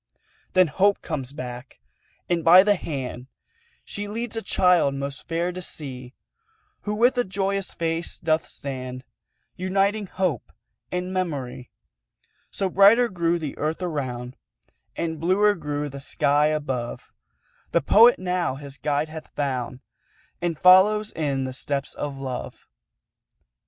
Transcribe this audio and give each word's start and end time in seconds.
Then 0.53 0.65
Hope 0.65 1.03
comes 1.03 1.31
back, 1.31 1.79
and 2.27 2.43
by 2.43 2.63
the 2.63 2.73
hand 2.73 3.27
She 3.85 4.07
leads 4.07 4.35
a 4.35 4.41
child 4.41 4.95
most 4.95 5.27
fair 5.27 5.51
to 5.51 5.61
see, 5.61 6.15
Who 6.85 6.95
with 6.95 7.19
a 7.19 7.23
joyous 7.23 7.75
face 7.75 8.17
doth 8.19 8.47
stand 8.47 9.03
Uniting 9.57 10.07
Hope 10.07 10.51
and 10.91 11.13
Memory. 11.13 11.69
So 12.49 12.67
brighter 12.67 13.09
grew 13.09 13.37
the 13.37 13.55
Earth 13.59 13.83
around, 13.83 14.37
And 14.95 15.19
bluer 15.19 15.53
grew 15.53 15.87
the 15.87 15.99
sky 15.99 16.47
above; 16.47 17.11
The 17.71 17.81
Poet 17.81 18.17
now 18.17 18.55
his 18.55 18.79
guide 18.79 19.09
hath 19.09 19.27
found, 19.35 19.81
And 20.41 20.57
follows 20.57 21.11
in 21.11 21.43
the 21.43 21.53
steps 21.53 21.93
of 21.93 22.17
Love. 22.17 22.65